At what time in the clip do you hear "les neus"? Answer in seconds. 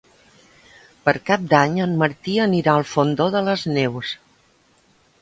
3.53-4.19